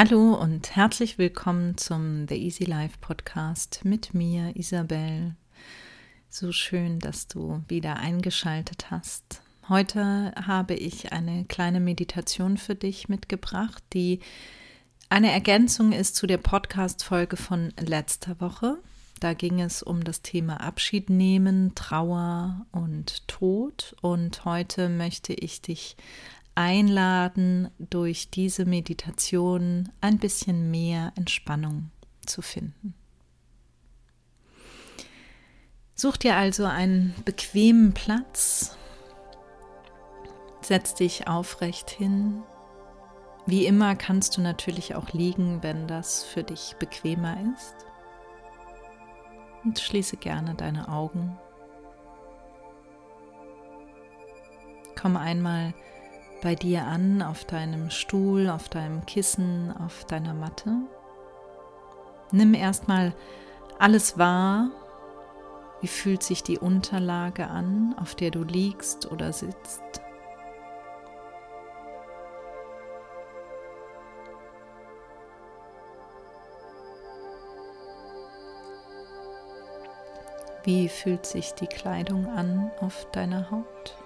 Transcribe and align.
Hallo 0.00 0.34
und 0.34 0.76
herzlich 0.76 1.18
willkommen 1.18 1.76
zum 1.76 2.28
The 2.28 2.36
Easy 2.36 2.62
Life 2.62 2.98
Podcast 3.00 3.80
mit 3.82 4.14
mir, 4.14 4.54
Isabel. 4.54 5.34
So 6.28 6.52
schön, 6.52 7.00
dass 7.00 7.26
du 7.26 7.64
wieder 7.66 7.96
eingeschaltet 7.96 8.92
hast. 8.92 9.42
Heute 9.68 10.32
habe 10.36 10.74
ich 10.74 11.12
eine 11.12 11.46
kleine 11.46 11.80
Meditation 11.80 12.58
für 12.58 12.76
dich 12.76 13.08
mitgebracht, 13.08 13.82
die 13.92 14.20
eine 15.08 15.32
Ergänzung 15.32 15.90
ist 15.90 16.14
zu 16.14 16.28
der 16.28 16.38
Podcast-Folge 16.38 17.36
von 17.36 17.72
letzter 17.80 18.40
Woche. 18.40 18.78
Da 19.18 19.34
ging 19.34 19.60
es 19.60 19.82
um 19.82 20.04
das 20.04 20.22
Thema 20.22 20.60
Abschied 20.60 21.10
nehmen, 21.10 21.74
Trauer 21.74 22.66
und 22.70 23.26
Tod. 23.26 23.96
Und 24.00 24.44
heute 24.44 24.90
möchte 24.90 25.34
ich 25.34 25.60
dich 25.60 25.96
einladen, 26.58 27.70
durch 27.78 28.30
diese 28.30 28.64
Meditation 28.64 29.90
ein 30.00 30.18
bisschen 30.18 30.72
mehr 30.72 31.12
Entspannung 31.14 31.92
zu 32.26 32.42
finden. 32.42 32.94
Such 35.94 36.16
dir 36.16 36.34
also 36.34 36.64
einen 36.64 37.14
bequemen 37.24 37.94
Platz, 37.94 38.76
setz 40.60 40.94
dich 40.94 41.28
aufrecht 41.28 41.90
hin. 41.90 42.42
Wie 43.46 43.64
immer 43.64 43.94
kannst 43.94 44.36
du 44.36 44.40
natürlich 44.40 44.96
auch 44.96 45.12
liegen, 45.12 45.62
wenn 45.62 45.86
das 45.86 46.24
für 46.24 46.42
dich 46.42 46.74
bequemer 46.80 47.36
ist. 47.54 47.74
Und 49.62 49.78
schließe 49.78 50.16
gerne 50.16 50.56
deine 50.56 50.88
Augen. 50.88 51.38
Komm 55.00 55.16
einmal 55.16 55.72
bei 56.40 56.54
dir 56.54 56.84
an, 56.84 57.22
auf 57.22 57.44
deinem 57.44 57.90
Stuhl, 57.90 58.48
auf 58.48 58.68
deinem 58.68 59.04
Kissen, 59.06 59.74
auf 59.84 60.04
deiner 60.04 60.34
Matte. 60.34 60.76
Nimm 62.30 62.54
erstmal 62.54 63.14
alles 63.78 64.18
wahr. 64.18 64.70
Wie 65.80 65.88
fühlt 65.88 66.22
sich 66.22 66.42
die 66.42 66.58
Unterlage 66.58 67.46
an, 67.48 67.94
auf 68.00 68.14
der 68.14 68.30
du 68.30 68.42
liegst 68.42 69.10
oder 69.10 69.32
sitzt? 69.32 69.82
Wie 80.64 80.88
fühlt 80.88 81.24
sich 81.24 81.54
die 81.54 81.66
Kleidung 81.66 82.26
an 82.26 82.70
auf 82.80 83.06
deiner 83.12 83.50
Haut? 83.50 83.96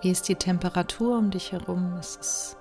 Wie 0.00 0.10
ist 0.10 0.28
die 0.28 0.36
Temperatur 0.36 1.18
um 1.18 1.30
dich 1.30 1.52
herum? 1.52 1.96
Ist 1.98 2.20
es 2.20 2.56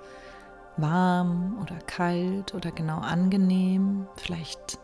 warm 0.78 1.58
oder 1.62 1.78
kalt 1.86 2.56
oder 2.56 2.72
genau 2.72 2.98
angenehm? 2.98 4.08
Vielleicht 4.16 4.80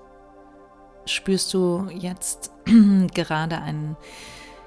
spürst 1.06 1.54
du 1.54 1.88
jetzt 1.92 2.52
gerade 3.14 3.60
einen 3.60 3.98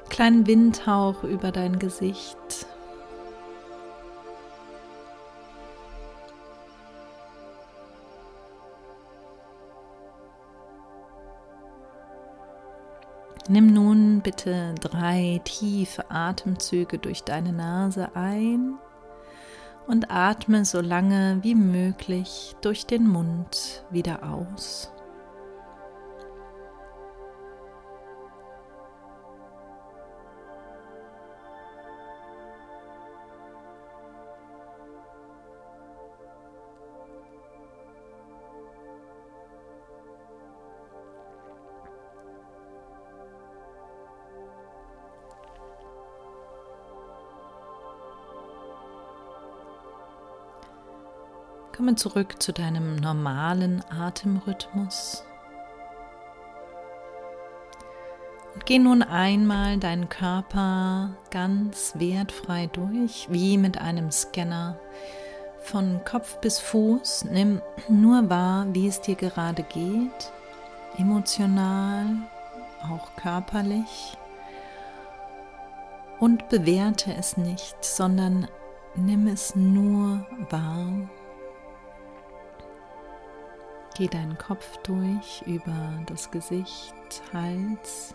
kleinen 0.09 0.47
Windhauch 0.47 1.23
über 1.25 1.53
dein 1.53 1.79
Gesicht 1.79 2.67
Nimm 13.49 13.73
nun 13.73 14.23
bitte 14.23 14.75
drei 14.81 15.41
tiefe 15.45 16.11
Atemzüge 16.11 16.99
durch 16.99 17.23
deine 17.23 17.53
Nase 17.53 18.17
ein 18.17 18.75
und 19.87 20.11
atme 20.11 20.65
so 20.65 20.81
lange 20.81 21.39
wie 21.43 21.55
möglich 21.55 22.57
durch 22.61 22.87
den 22.87 23.07
Mund 23.07 23.85
wieder 23.91 24.25
aus. 24.25 24.91
Komme 51.87 51.95
zurück 51.95 52.43
zu 52.43 52.53
deinem 52.53 52.97
normalen 52.97 53.81
Atemrhythmus. 53.89 55.23
Und 58.53 58.67
geh 58.67 58.81
nun 58.81 59.05
einmal 59.05 59.79
deinen 59.79 60.09
Körper 60.09 61.11
ganz 61.31 61.93
wertfrei 61.95 62.67
durch, 62.73 63.29
wie 63.31 63.57
mit 63.57 63.81
einem 63.81 64.11
Scanner. 64.11 64.81
Von 65.61 66.01
Kopf 66.05 66.41
bis 66.41 66.59
Fuß 66.59 67.27
nimm 67.27 67.63
nur 67.89 68.29
wahr, 68.29 68.67
wie 68.73 68.89
es 68.89 69.01
dir 69.01 69.15
gerade 69.15 69.63
geht, 69.63 70.33
emotional, 70.99 72.05
auch 72.83 73.15
körperlich. 73.15 74.19
Und 76.19 76.49
bewerte 76.49 77.15
es 77.15 77.37
nicht, 77.37 77.77
sondern 77.85 78.49
nimm 78.97 79.29
es 79.29 79.55
nur 79.55 80.27
wahr. 80.51 81.09
Geh 83.97 84.09
deinen 84.09 84.37
Kopf 84.37 84.77
durch 84.83 85.41
über 85.47 85.73
das 86.05 86.31
Gesicht, 86.31 86.95
Hals, 87.33 88.15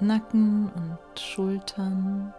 Nacken 0.00 0.70
und 0.70 1.18
Schultern, 1.18 2.34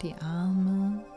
die 0.00 0.14
Arme. 0.22 1.09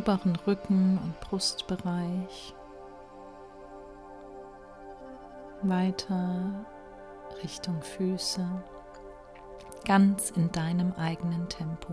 Oberen 0.00 0.34
Rücken- 0.46 0.98
und 0.98 1.20
Brustbereich, 1.20 2.54
weiter 5.60 6.64
Richtung 7.42 7.82
Füße, 7.82 8.46
ganz 9.84 10.30
in 10.30 10.50
deinem 10.52 10.94
eigenen 10.94 11.46
Tempo. 11.50 11.92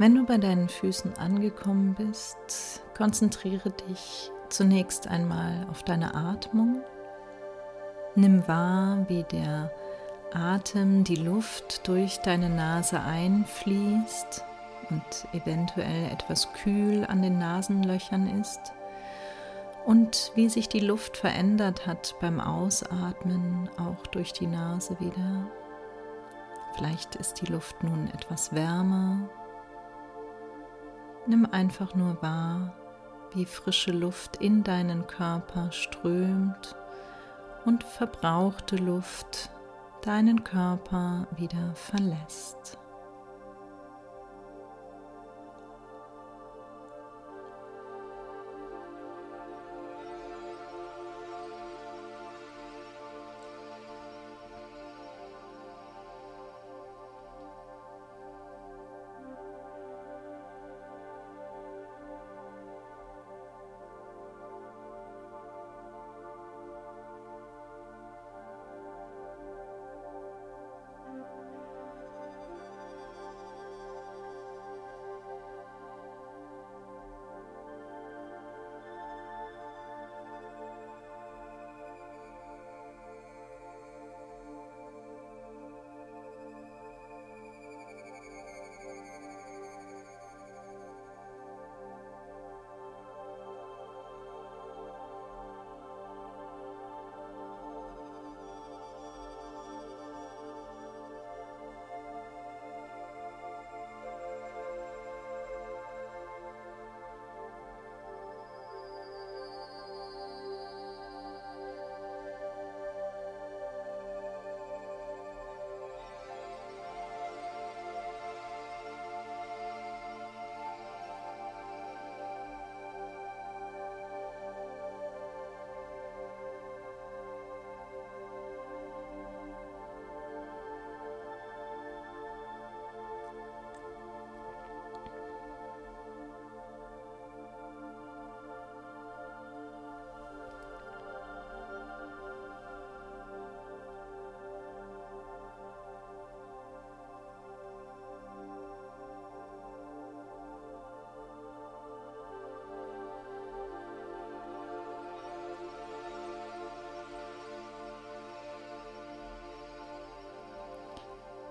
Wenn 0.00 0.14
du 0.14 0.24
bei 0.24 0.38
deinen 0.38 0.68
Füßen 0.68 1.18
angekommen 1.18 1.94
bist, 1.94 2.82
konzentriere 2.96 3.70
dich 3.70 4.30
zunächst 4.48 5.08
einmal 5.08 5.66
auf 5.70 5.82
deine 5.82 6.14
Atmung. 6.14 6.82
Nimm 8.14 8.46
wahr, 8.46 9.04
wie 9.08 9.24
der 9.24 9.72
Atem 10.32 11.02
die 11.02 11.16
Luft 11.16 11.88
durch 11.88 12.18
deine 12.18 12.48
Nase 12.48 13.00
einfließt 13.00 14.44
und 14.90 15.26
eventuell 15.32 16.12
etwas 16.12 16.52
kühl 16.52 17.04
an 17.04 17.20
den 17.20 17.38
Nasenlöchern 17.38 18.40
ist 18.40 18.60
und 19.84 20.30
wie 20.36 20.48
sich 20.48 20.68
die 20.68 20.78
Luft 20.78 21.16
verändert 21.16 21.88
hat 21.88 22.14
beim 22.20 22.38
Ausatmen, 22.38 23.68
auch 23.78 24.06
durch 24.08 24.32
die 24.32 24.46
Nase 24.46 24.96
wieder. 25.00 25.50
Vielleicht 26.76 27.16
ist 27.16 27.40
die 27.40 27.46
Luft 27.46 27.82
nun 27.82 28.08
etwas 28.14 28.54
wärmer. 28.54 29.28
Nimm 31.28 31.46
einfach 31.52 31.94
nur 31.94 32.22
wahr, 32.22 32.72
wie 33.34 33.44
frische 33.44 33.92
Luft 33.92 34.36
in 34.36 34.64
deinen 34.64 35.06
Körper 35.06 35.70
strömt 35.72 36.74
und 37.66 37.84
verbrauchte 37.84 38.76
Luft 38.76 39.50
deinen 40.00 40.42
Körper 40.42 41.26
wieder 41.36 41.74
verlässt. 41.74 42.78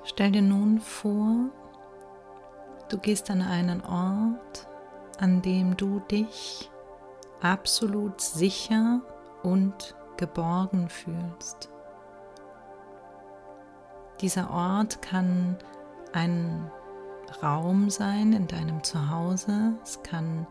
Stell 0.10 0.32
dir 0.32 0.42
nun 0.42 0.80
vor, 0.80 1.50
du 2.88 2.98
gehst 2.98 3.30
an 3.30 3.42
einen 3.42 3.82
Ort, 3.82 4.66
an 5.20 5.42
dem 5.42 5.76
du 5.76 6.00
dich 6.00 6.72
absolut 7.42 8.22
sicher 8.22 9.02
und 9.44 9.96
geborgen 10.16 10.88
fühlst. 10.88 11.70
Dieser 14.22 14.50
Ort 14.50 15.02
kann 15.02 15.58
ein 16.14 16.72
Raum 17.44 17.90
sein 17.90 18.32
in 18.32 18.48
deinem 18.48 18.86
Zuhause, 18.86 19.74
es 19.84 20.02
kann 20.04 20.48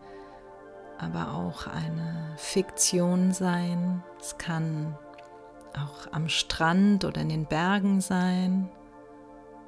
aber 0.98 1.32
auch 1.32 1.66
eine 1.66 2.34
Fiktion 2.36 3.32
sein, 3.32 4.04
es 4.20 4.36
kann 4.36 4.98
auch 5.72 6.12
am 6.12 6.28
Strand 6.28 7.06
oder 7.06 7.22
in 7.22 7.30
den 7.30 7.46
Bergen 7.46 8.02
sein, 8.02 8.68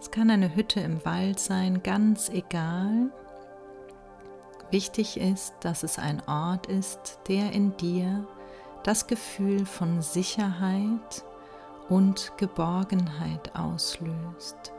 es 0.00 0.10
kann 0.10 0.30
eine 0.30 0.54
Hütte 0.54 0.80
im 0.80 1.04
Wald 1.04 1.40
sein, 1.40 1.82
ganz 1.82 2.28
egal. 2.28 3.10
Wichtig 4.70 5.18
ist, 5.18 5.54
dass 5.60 5.82
es 5.82 5.98
ein 5.98 6.22
Ort 6.28 6.66
ist, 6.66 7.20
der 7.28 7.52
in 7.52 7.76
dir 7.76 8.26
das 8.84 9.06
Gefühl 9.06 9.66
von 9.66 10.02
Sicherheit 10.02 11.24
und 11.88 12.32
Geborgenheit 12.36 13.56
auslöst. 13.56 14.72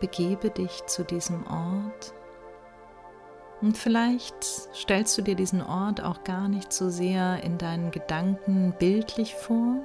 Begebe 0.00 0.50
dich 0.50 0.84
zu 0.86 1.04
diesem 1.04 1.46
Ort 1.46 2.12
und 3.62 3.78
vielleicht 3.78 4.44
stellst 4.74 5.16
du 5.16 5.22
dir 5.22 5.34
diesen 5.34 5.62
Ort 5.62 6.02
auch 6.02 6.24
gar 6.24 6.48
nicht 6.48 6.72
so 6.72 6.90
sehr 6.90 7.42
in 7.42 7.56
deinen 7.56 7.90
Gedanken 7.90 8.74
bildlich 8.78 9.34
vor, 9.34 9.76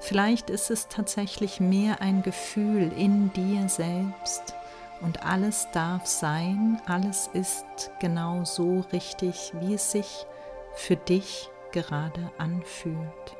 Vielleicht 0.00 0.50
ist 0.50 0.70
es 0.70 0.88
tatsächlich 0.88 1.60
mehr 1.60 2.00
ein 2.00 2.22
Gefühl 2.22 2.92
in 2.96 3.32
dir 3.32 3.68
selbst 3.68 4.54
und 5.00 5.24
alles 5.24 5.68
darf 5.72 6.06
sein, 6.06 6.80
alles 6.86 7.28
ist 7.32 7.90
genau 8.00 8.44
so 8.44 8.84
richtig, 8.92 9.52
wie 9.60 9.74
es 9.74 9.92
sich 9.92 10.26
für 10.74 10.96
dich 10.96 11.50
gerade 11.72 12.30
anfühlt. 12.38 13.36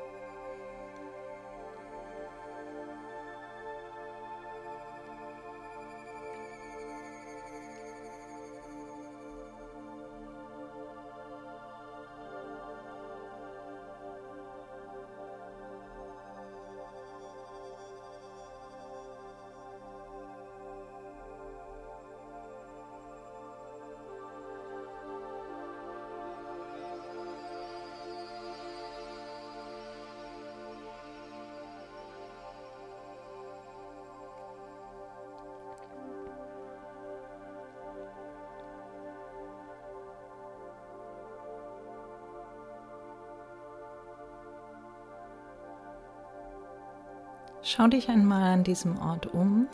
Schau 47.67 47.87
dich 47.87 48.09
einmal 48.09 48.43
an 48.43 48.63
diesem 48.63 48.99
Ort 48.99 49.33
um 49.33 49.67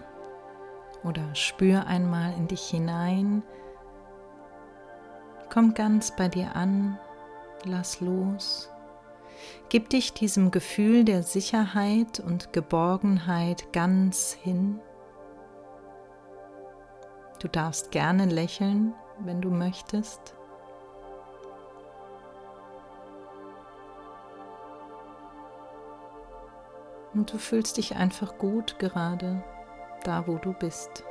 oder 1.03 1.35
spür 1.35 1.87
einmal 1.87 2.33
in 2.37 2.47
dich 2.47 2.61
hinein. 2.61 3.43
Komm 5.49 5.73
ganz 5.73 6.15
bei 6.15 6.29
dir 6.29 6.55
an, 6.55 6.97
lass 7.65 7.99
los. 7.99 8.69
Gib 9.67 9.89
dich 9.89 10.13
diesem 10.13 10.51
Gefühl 10.51 11.03
der 11.03 11.21
Sicherheit 11.21 12.21
und 12.21 12.53
Geborgenheit 12.53 13.73
ganz 13.73 14.31
hin. 14.41 14.79
Du 17.39 17.49
darfst 17.49 17.91
gerne 17.91 18.25
lächeln, 18.25 18.93
wenn 19.19 19.41
du 19.41 19.49
möchtest. 19.49 20.37
Und 27.13 27.33
du 27.33 27.37
fühlst 27.37 27.77
dich 27.77 27.95
einfach 27.95 28.37
gut 28.37 28.79
gerade 28.79 29.43
da, 30.03 30.27
wo 30.27 30.37
du 30.37 30.53
bist. 30.53 31.03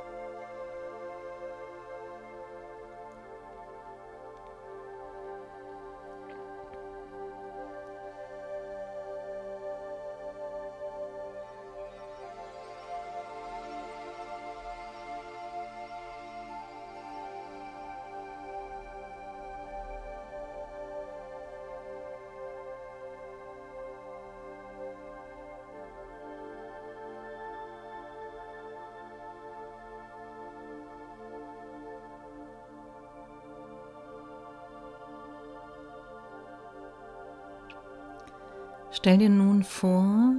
Stell 38.93 39.17
dir 39.17 39.29
nun 39.29 39.63
vor, 39.63 40.33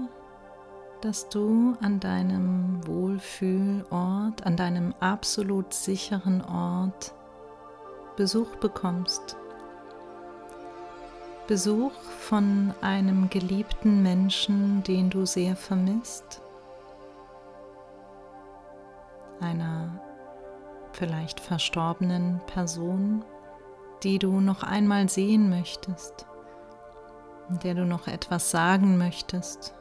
dass 1.01 1.29
du 1.31 1.75
an 1.81 2.01
deinem 2.01 2.87
Wohlfühlort, 2.87 4.45
an 4.47 4.57
deinem 4.57 4.95
absolut 5.01 5.73
sicheren 5.73 6.43
Ort 6.45 7.15
Besuch 8.17 8.55
bekommst. 8.57 9.37
Besuch 11.49 11.93
von 12.21 12.75
einem 12.83 13.31
geliebten 13.31 14.03
Menschen, 14.03 14.83
den 14.83 15.09
du 15.09 15.25
sehr 15.25 15.57
vermisst, 15.57 16.43
einer 19.41 19.99
vielleicht 20.93 21.41
verstorbenen 21.41 22.41
Person, 22.47 23.25
die 24.03 24.19
du 24.19 24.41
noch 24.41 24.63
einmal 24.63 25.09
sehen 25.09 25.49
möchtest, 25.49 26.27
der 27.59 27.75
du 27.75 27.85
noch 27.85 28.07
etwas 28.07 28.51
sagen 28.51 28.99
möchtest 28.99 29.75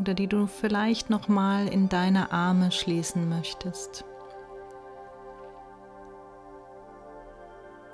oder 0.00 0.14
die 0.14 0.26
du 0.26 0.46
vielleicht 0.46 1.10
noch 1.10 1.28
mal 1.28 1.68
in 1.68 1.88
deine 1.88 2.32
Arme 2.32 2.72
schließen 2.72 3.28
möchtest. 3.28 4.04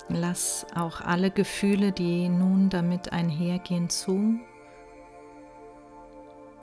Lass 0.09 0.65
auch 0.73 1.01
alle 1.01 1.31
Gefühle, 1.31 1.91
die 1.91 2.29
nun 2.29 2.69
damit 2.69 3.11
einhergehen, 3.11 3.89
zu. 3.89 4.39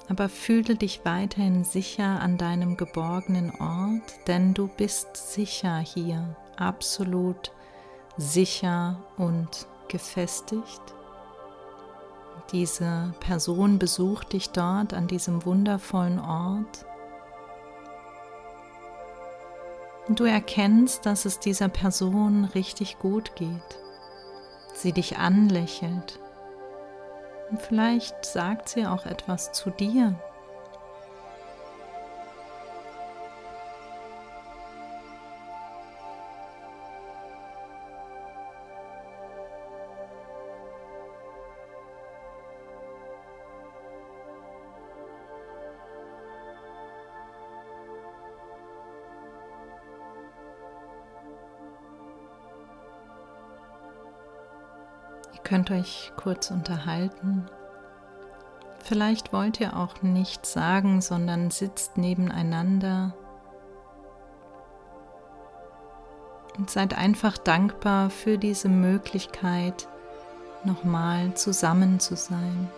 Aber 0.08 0.30
fühle 0.30 0.76
dich 0.76 1.04
weiterhin 1.04 1.62
sicher 1.62 2.20
an 2.20 2.38
deinem 2.38 2.78
geborgenen 2.78 3.50
Ort, 3.60 4.26
denn 4.26 4.54
du 4.54 4.68
bist 4.68 5.16
sicher 5.16 5.78
hier, 5.78 6.36
absolut 6.56 7.52
sicher 8.16 9.02
und 9.18 9.66
gefestigt. 9.88 10.94
Diese 12.52 13.14
Person 13.20 13.78
besucht 13.78 14.32
dich 14.32 14.50
dort 14.50 14.94
an 14.94 15.06
diesem 15.06 15.44
wundervollen 15.44 16.18
Ort 16.18 16.86
Und 20.06 20.20
du 20.20 20.24
erkennst, 20.24 21.06
dass 21.06 21.24
es 21.24 21.38
dieser 21.38 21.68
Person 21.68 22.44
richtig 22.44 22.98
gut 22.98 23.34
geht. 23.36 23.78
Sie 24.74 24.92
dich 24.92 25.16
anlächelt. 25.18 26.20
Und 27.50 27.60
vielleicht 27.62 28.24
sagt 28.24 28.68
sie 28.68 28.86
auch 28.86 29.06
etwas 29.06 29.52
zu 29.52 29.70
dir. 29.70 30.18
Könnt 55.42 55.70
euch 55.70 56.12
kurz 56.16 56.50
unterhalten. 56.50 57.46
Vielleicht 58.84 59.32
wollt 59.32 59.60
ihr 59.60 59.76
auch 59.76 60.02
nichts 60.02 60.52
sagen, 60.52 61.00
sondern 61.00 61.50
sitzt 61.50 61.96
nebeneinander 61.96 63.14
und 66.58 66.70
seid 66.70 66.96
einfach 66.96 67.38
dankbar 67.38 68.10
für 68.10 68.38
diese 68.38 68.68
Möglichkeit, 68.68 69.88
nochmal 70.64 71.34
zusammen 71.34 71.98
zu 71.98 72.14
sein. 72.14 72.70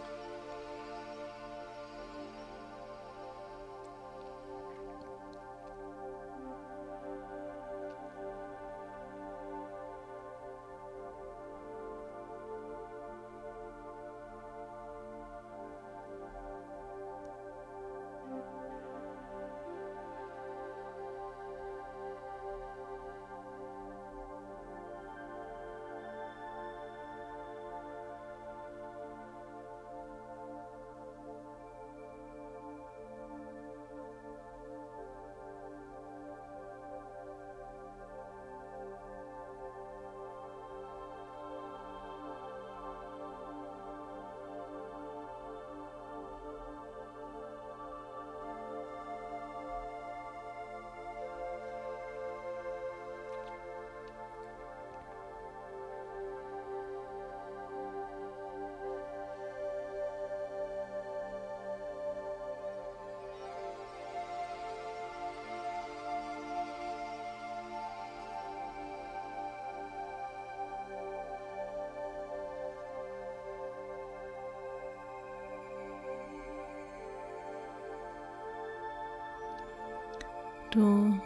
Du 80.77 81.19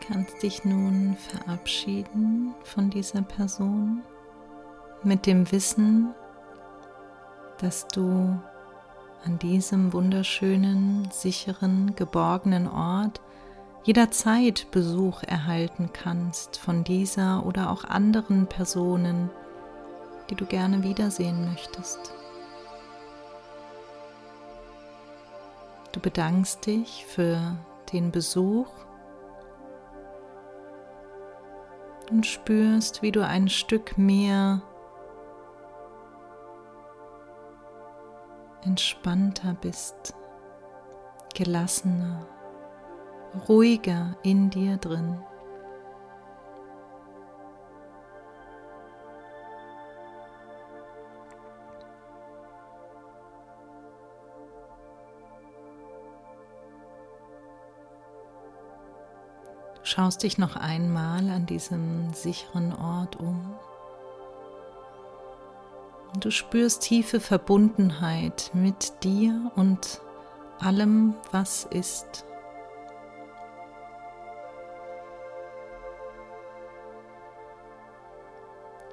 kannst 0.00 0.42
dich 0.42 0.64
nun 0.64 1.16
verabschieden 1.16 2.52
von 2.64 2.90
dieser 2.90 3.22
Person 3.22 4.02
mit 5.04 5.24
dem 5.24 5.52
Wissen, 5.52 6.12
dass 7.58 7.86
du 7.86 8.36
an 9.24 9.38
diesem 9.38 9.92
wunderschönen, 9.92 11.08
sicheren, 11.12 11.94
geborgenen 11.94 12.66
Ort 12.66 13.20
jederzeit 13.84 14.68
Besuch 14.72 15.22
erhalten 15.22 15.90
kannst 15.92 16.56
von 16.56 16.82
dieser 16.82 17.46
oder 17.46 17.70
auch 17.70 17.84
anderen 17.84 18.48
Personen, 18.48 19.30
die 20.28 20.34
du 20.34 20.44
gerne 20.44 20.82
wiedersehen 20.82 21.48
möchtest. 21.48 22.12
Du 25.92 26.00
bedankst 26.00 26.66
dich 26.66 27.06
für 27.06 27.56
den 27.92 28.10
Besuch 28.10 28.66
und 32.10 32.26
spürst, 32.26 33.02
wie 33.02 33.12
du 33.12 33.24
ein 33.24 33.48
Stück 33.48 33.98
mehr 33.98 34.62
entspannter 38.64 39.56
bist, 39.60 40.14
gelassener, 41.34 42.26
ruhiger 43.48 44.16
in 44.22 44.50
dir 44.50 44.76
drin. 44.76 45.22
Schaust 59.88 60.22
dich 60.22 60.38
noch 60.38 60.56
einmal 60.56 61.30
an 61.30 61.46
diesem 61.46 62.12
sicheren 62.12 62.74
Ort 62.74 63.16
um. 63.16 63.54
Du 66.20 66.30
spürst 66.30 66.82
tiefe 66.82 67.20
Verbundenheit 67.20 68.50
mit 68.54 69.02
dir 69.04 69.50
und 69.56 70.00
allem, 70.58 71.14
was 71.32 71.64
ist. 71.64 72.24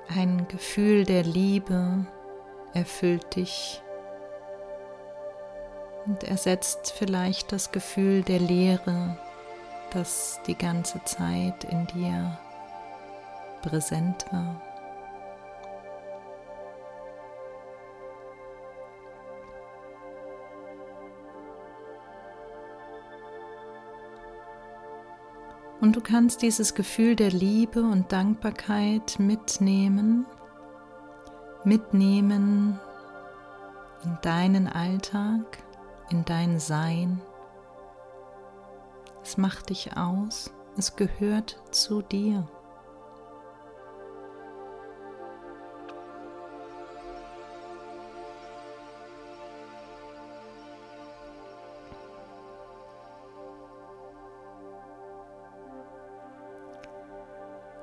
Ein 0.07 0.47
Gefühl 0.47 1.03
der 1.03 1.23
Liebe 1.23 2.05
erfüllt 2.73 3.35
dich 3.35 3.81
und 6.05 6.23
ersetzt 6.23 6.93
vielleicht 6.97 7.51
das 7.51 7.71
Gefühl 7.71 8.21
der 8.21 8.39
Leere, 8.39 9.17
das 9.91 10.39
die 10.47 10.57
ganze 10.57 11.03
Zeit 11.03 11.63
in 11.65 11.87
dir 11.87 12.37
präsent 13.61 14.25
war. 14.31 14.61
Und 25.81 25.95
du 25.95 26.01
kannst 26.01 26.41
dieses 26.41 26.73
Gefühl 26.73 27.15
der 27.15 27.29
Liebe 27.29 27.81
und 27.81 28.11
Dankbarkeit 28.11 29.19
mitnehmen, 29.19 30.25
mitnehmen 31.63 32.79
in 34.03 34.17
deinen 34.23 34.67
Alltag, 34.67 35.59
in 36.09 36.25
dein 36.25 36.59
Sein. 36.59 37.21
Es 39.25 39.37
macht 39.37 39.71
dich 39.71 39.97
aus, 39.97 40.53
es 40.77 40.95
gehört 40.95 41.59
zu 41.71 42.03
dir. 42.03 42.47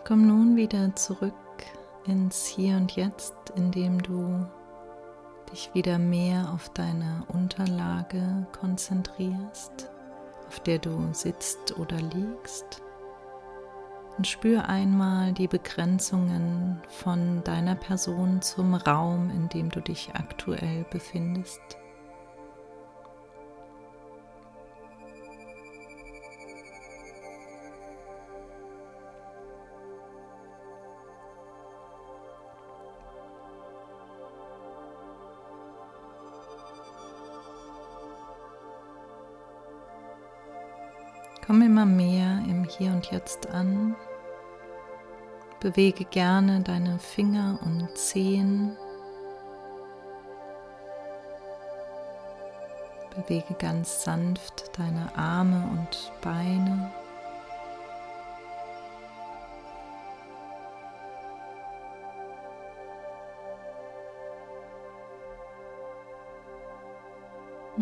Komm 0.04 0.28
nun 0.28 0.54
wieder 0.54 0.94
zurück 0.94 1.34
ins 2.06 2.46
Hier 2.46 2.76
und 2.76 2.94
Jetzt, 2.94 3.34
indem 3.56 4.00
du 4.00 4.46
dich 5.50 5.74
wieder 5.74 5.98
mehr 5.98 6.52
auf 6.54 6.68
deine 6.68 7.24
Unterlage 7.26 8.46
konzentrierst, 8.52 9.90
auf 10.52 10.60
der 10.60 10.78
du 10.78 11.08
sitzt 11.12 11.78
oder 11.78 11.96
liegst. 11.96 12.82
Und 14.18 14.26
spür 14.26 14.68
einmal 14.68 15.32
die 15.32 15.48
Begrenzungen 15.48 16.78
von 16.88 17.42
deiner 17.42 17.74
Person 17.74 18.42
zum 18.42 18.74
Raum, 18.74 19.30
in 19.30 19.48
dem 19.48 19.70
du 19.70 19.80
dich 19.80 20.10
aktuell 20.12 20.84
befindest. 20.90 21.78
Komm 41.52 41.60
immer 41.60 41.84
mehr 41.84 42.40
im 42.48 42.64
Hier 42.64 42.92
und 42.92 43.10
Jetzt 43.10 43.50
an. 43.50 43.94
Bewege 45.60 46.06
gerne 46.06 46.62
deine 46.62 46.98
Finger 46.98 47.58
und 47.62 47.94
Zehen. 47.94 48.74
Bewege 53.14 53.52
ganz 53.58 54.02
sanft 54.02 54.78
deine 54.78 55.14
Arme 55.14 55.62
und 55.72 56.12
Beine. 56.22 56.90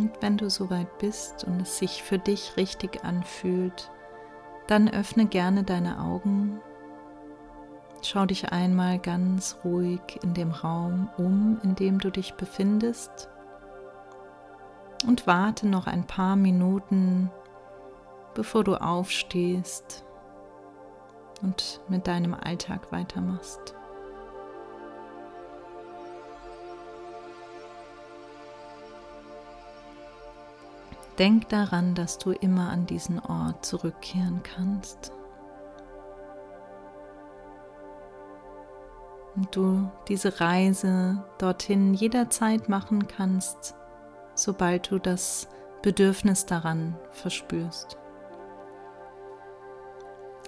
Und 0.00 0.22
wenn 0.22 0.38
du 0.38 0.48
soweit 0.48 0.96
bist 0.96 1.44
und 1.44 1.60
es 1.60 1.76
sich 1.76 2.02
für 2.02 2.18
dich 2.18 2.56
richtig 2.56 3.04
anfühlt, 3.04 3.90
dann 4.66 4.88
öffne 4.88 5.26
gerne 5.26 5.62
deine 5.62 6.00
Augen. 6.00 6.58
Schau 8.00 8.24
dich 8.24 8.50
einmal 8.50 8.98
ganz 8.98 9.58
ruhig 9.62 10.00
in 10.22 10.32
dem 10.32 10.52
Raum 10.52 11.10
um, 11.18 11.60
in 11.62 11.74
dem 11.74 11.98
du 11.98 12.08
dich 12.08 12.32
befindest. 12.32 13.28
Und 15.06 15.26
warte 15.26 15.68
noch 15.68 15.86
ein 15.86 16.06
paar 16.06 16.34
Minuten, 16.34 17.30
bevor 18.32 18.64
du 18.64 18.76
aufstehst 18.76 20.02
und 21.42 21.82
mit 21.88 22.06
deinem 22.06 22.32
Alltag 22.32 22.90
weitermachst. 22.90 23.74
Denk 31.20 31.50
daran, 31.50 31.94
dass 31.94 32.16
du 32.16 32.30
immer 32.30 32.70
an 32.70 32.86
diesen 32.86 33.20
Ort 33.20 33.66
zurückkehren 33.66 34.42
kannst. 34.42 35.12
Und 39.36 39.54
du 39.54 39.90
diese 40.08 40.40
Reise 40.40 41.22
dorthin 41.36 41.92
jederzeit 41.92 42.70
machen 42.70 43.06
kannst, 43.06 43.74
sobald 44.34 44.90
du 44.90 44.98
das 44.98 45.46
Bedürfnis 45.82 46.46
daran 46.46 46.96
verspürst. 47.10 47.98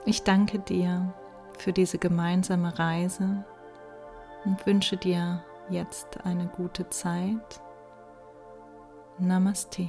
Ich 0.06 0.22
danke 0.22 0.58
dir 0.58 1.12
für 1.58 1.74
diese 1.74 1.98
gemeinsame 1.98 2.78
Reise 2.78 3.44
und 4.46 4.64
wünsche 4.64 4.96
dir 4.96 5.44
jetzt 5.68 6.24
eine 6.24 6.46
gute 6.46 6.88
Zeit. 6.88 7.60
Namaste. 9.18 9.86